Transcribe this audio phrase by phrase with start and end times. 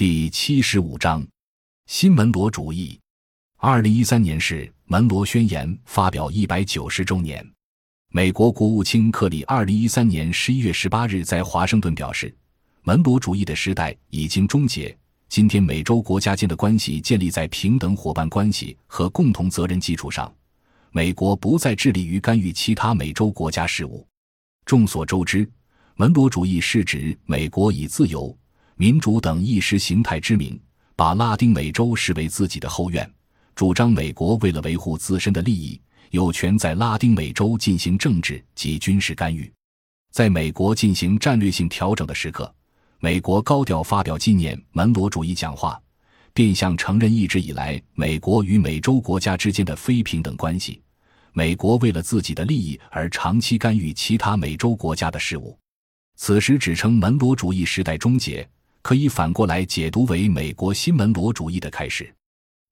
[0.00, 1.22] 第七十五章，
[1.84, 2.98] 新门罗主义。
[3.58, 7.46] 二零一三年是门罗宣言发表一百九十周年。
[8.08, 12.34] 美国国务卿克里二零一三年十一月十八日在华盛顿表示，
[12.80, 14.96] 门罗主义的时代已经终结。
[15.28, 20.34] 今天，美洲国家间的关系建立在平等伙伴关系和共同责任基础上。
[20.92, 24.08] 美国不再致力于干预其他美洲国家事务。
[24.64, 25.46] 众所周知，
[25.96, 28.34] 门罗主义是指美国以自由。
[28.80, 30.58] 民主等意识形态之名，
[30.96, 33.06] 把拉丁美洲视为自己的后院，
[33.54, 35.78] 主张美国为了维护自身的利益，
[36.12, 39.52] 有权在拉丁美洲进行政治及军事干预。
[40.12, 42.50] 在美国进行战略性调整的时刻，
[43.00, 45.78] 美国高调发表纪念门罗主义讲话，
[46.32, 50.80] 变相承认一直以来美国与美洲国家之间的非平等关系。
[51.34, 55.54] 美国为了自己的利益而长期干预其他美洲国家的事务，
[56.16, 58.48] 此时只称门罗主义时代终结。
[58.82, 62.12] 可以反过来解读为美国新门罗主义的开始。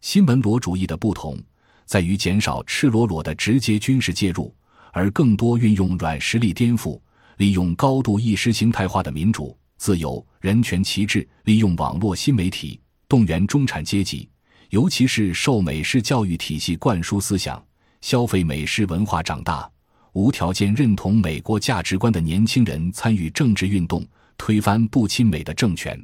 [0.01, 1.37] 新门罗主义的不同
[1.85, 4.55] 在于减少赤裸裸的直接军事介入，
[4.93, 7.01] 而更多运用软实力颠覆，
[7.37, 14.29] 利用高度意识形态化的民主、自由、人权旗帜，利用网络新媒体动员中产阶级，
[14.71, 17.63] 尤其是受美式教育体系灌输思想、
[18.01, 19.71] 消费美式文化长大、
[20.13, 24.07] 无条件认同美国价值观的年轻人参与政治运动。
[24.39, 26.03] 推翻不亲美的政权，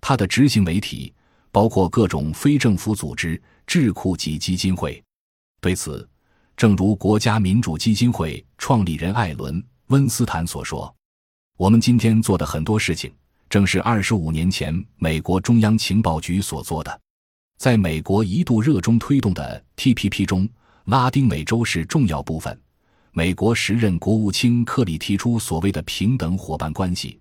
[0.00, 1.12] 他的执行媒体
[1.50, 5.02] 包括各种非政府组织、智库及基金会。
[5.60, 6.08] 对此，
[6.56, 10.94] 正如国家民主基金会创立人艾伦·温斯坦所说
[11.58, 13.12] ：“我们今天做的很多事情，
[13.48, 17.00] 正是二十五年前美国中央情报局所做的。”
[17.58, 20.48] 在美国一度热衷推动的 TPP 中，
[20.86, 22.60] 拉丁美洲是重要部分。
[23.12, 27.20] 美国时任国务卿克里提出所谓的平等伙伴关系。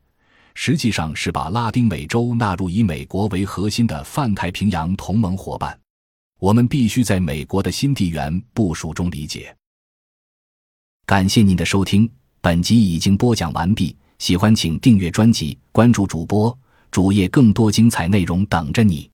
[0.53, 5.77] 实际上是把拉丁美洲纳入以美国为核心的泛太平洋同盟伙伴。
[6.39, 9.55] 我们必须在美国的新地缘部署中理解。
[11.05, 12.09] 感谢您的收听，
[12.41, 13.95] 本集已经播讲完毕。
[14.17, 16.57] 喜欢请订阅专辑，关注主播
[16.89, 19.10] 主页，更多精彩内容等着你。